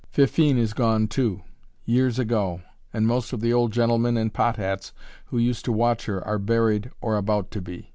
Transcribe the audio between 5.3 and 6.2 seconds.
used to watch